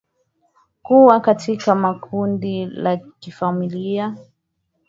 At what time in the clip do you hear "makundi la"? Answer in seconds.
1.75-2.97